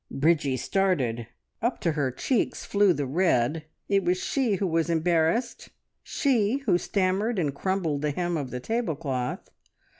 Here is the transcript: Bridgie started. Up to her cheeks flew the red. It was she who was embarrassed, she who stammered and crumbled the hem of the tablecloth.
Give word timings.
Bridgie 0.09 0.57
started. 0.57 1.27
Up 1.61 1.79
to 1.81 1.91
her 1.91 2.09
cheeks 2.09 2.65
flew 2.65 2.91
the 2.91 3.05
red. 3.05 3.65
It 3.87 4.03
was 4.03 4.17
she 4.17 4.55
who 4.55 4.65
was 4.65 4.89
embarrassed, 4.89 5.69
she 6.01 6.57
who 6.65 6.79
stammered 6.79 7.37
and 7.37 7.53
crumbled 7.53 8.01
the 8.01 8.09
hem 8.09 8.35
of 8.35 8.49
the 8.49 8.59
tablecloth. 8.59 9.51